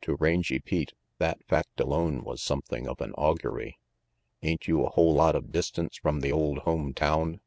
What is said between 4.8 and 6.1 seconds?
a whole lot of distance